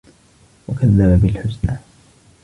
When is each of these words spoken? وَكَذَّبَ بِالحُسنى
وَكَذَّبَ 0.67 1.21
بِالحُسنى 1.21 1.77